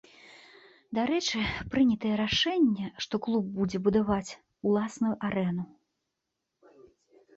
[0.97, 1.39] Дарэчы,
[1.75, 4.31] прынятае рашэнне, што клуб будзе будаваць
[4.71, 5.63] уласную арэну.